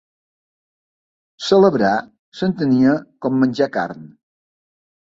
[1.49, 1.93] Celebrar
[2.41, 4.07] s'entenia com menjar carn.